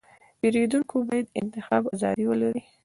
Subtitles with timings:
[0.39, 2.61] پیرودونکی باید د انتخاب ازادي ولري.